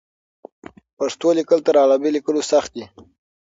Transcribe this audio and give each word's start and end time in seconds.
پښتو 0.97 1.27
لیکل 1.39 1.59
تر 1.67 1.75
عربي 1.83 2.09
لیکلو 2.15 2.41
سخت 2.51 2.71
دي. 2.77 2.85